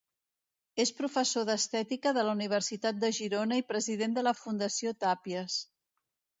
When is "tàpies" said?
5.07-5.63